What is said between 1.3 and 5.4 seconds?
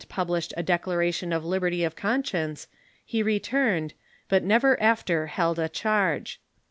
of liberty of conscience, he returned, but never after